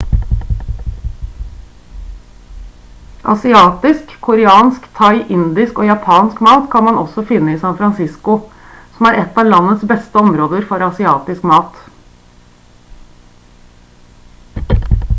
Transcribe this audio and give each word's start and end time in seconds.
asiatisk 3.33 4.13
koreansk 4.27 4.87
thai 5.01 5.11
indisk 5.35 5.83
og 5.83 5.89
japansk 5.91 6.41
mat 6.49 6.65
kan 6.77 6.87
man 6.89 6.97
også 7.03 7.25
finne 7.33 7.55
i 7.57 7.59
san 7.67 7.77
francisco 7.83 8.39
som 8.97 9.11
er 9.11 9.13
et 9.25 9.39
av 9.43 9.51
landets 9.53 9.87
beste 9.93 10.25
områder 10.25 10.67
for 10.71 10.87
asiatisk 10.89 11.47
mat 11.53 11.79